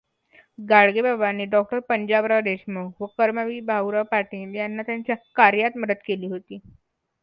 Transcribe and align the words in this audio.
गाडगेबाबांनी 0.59 1.45
डॉ. 1.47 1.61
पंजाबराव 1.89 2.39
देशमुख, 2.43 2.91
व 3.01 3.05
कर्मवीर 3.17 3.63
भाऊराव 3.65 4.03
पाटील 4.11 4.55
यांना 4.55 4.83
त्यांच्या 4.83 5.15
कार्यात 5.35 5.77
मदत 5.77 6.05
केली 6.05 6.27
होती. 6.29 6.59